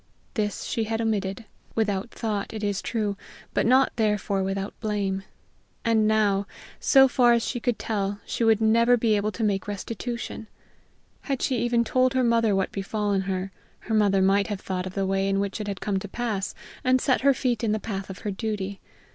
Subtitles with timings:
[0.33, 1.45] This she had omitted
[1.75, 3.15] without thought, it is true,
[3.53, 5.21] but not, therefore, without blame;
[5.85, 6.47] and now,
[6.79, 10.47] so far as she could tell, she would never be able to make restitution!
[11.29, 13.51] Had she even told her mother what befallen her,
[13.81, 16.55] her mother might have thought of the way in which it had come to pass,
[16.83, 18.79] and set her feet in the path of her duty!